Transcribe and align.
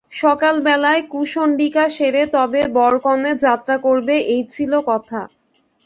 সকালবেলায় 0.13 1.01
কুশণ্ডিকা 1.11 1.85
সেরে 1.95 2.23
তবে 2.35 2.61
বরকনে 2.75 3.31
যাত্রা 3.45 3.75
করবে 3.85 4.15
এই 4.33 4.41
ছিল 4.53 4.71
কথা। 4.89 5.21